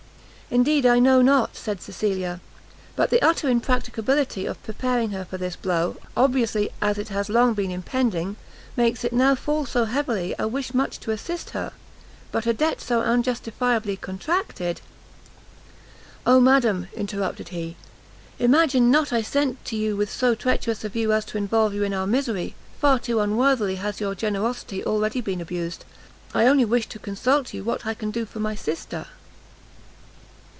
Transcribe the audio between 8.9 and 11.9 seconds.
it now fall so heavily I wish much to assist her,